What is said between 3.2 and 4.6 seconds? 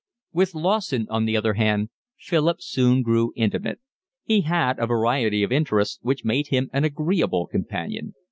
intimate. He